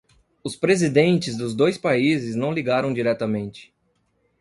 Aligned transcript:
Os 0.43 0.55
presidentes 0.55 1.37
dos 1.37 1.53
dois 1.53 1.77
países 1.77 2.35
não 2.35 2.51
ligaram 2.51 2.91
diretamente. 2.91 3.71